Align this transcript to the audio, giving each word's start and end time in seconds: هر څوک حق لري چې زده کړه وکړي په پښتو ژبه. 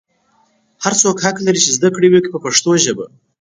هر 0.83 0.93
څوک 1.01 1.17
حق 1.25 1.37
لري 1.45 1.59
چې 1.65 1.71
زده 1.77 1.89
کړه 1.95 2.07
وکړي 2.09 2.31
په 2.33 2.39
پښتو 2.45 2.71
ژبه. 2.83 3.05